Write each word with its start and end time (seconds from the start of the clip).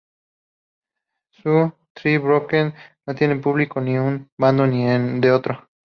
Su 1.31 1.71
"The 1.93 2.17
Broken" 2.17 2.73
no 3.05 3.13
tiene 3.13 3.35
público 3.35 3.79
ni 3.79 3.93
de 3.93 3.99
un 3.99 4.31
bando 4.35 4.65
ni 4.65 4.83
de 4.85 5.29
otro. 5.31 5.69